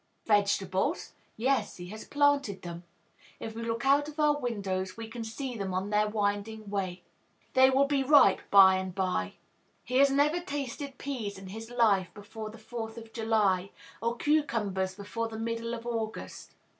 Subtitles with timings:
[0.25, 1.13] Vegetables?
[1.37, 2.81] Yes, he has planted them.
[3.39, 7.03] If we look out of our windows, we can see them on their winding way.
[7.53, 9.33] They will be ripe by and by.
[9.83, 13.69] He never tasted peas in his life before the Fourth of July,
[14.01, 16.55] or cucumbers before the middle of August.